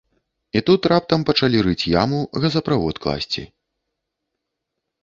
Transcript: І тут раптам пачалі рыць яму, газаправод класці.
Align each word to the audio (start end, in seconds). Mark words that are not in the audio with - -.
І 0.61 0.63
тут 0.69 0.87
раптам 0.91 1.25
пачалі 1.31 1.61
рыць 1.67 1.89
яму, 1.91 2.19
газаправод 2.47 2.95
класці. 3.05 3.47